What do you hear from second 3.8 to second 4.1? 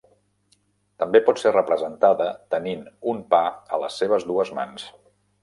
les